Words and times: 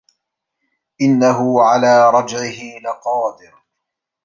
إِنَّهُ 1.01 1.61
عَلى 1.63 2.09
رَجعِهِ 2.09 2.79
لَقادِرٌ 2.79 3.63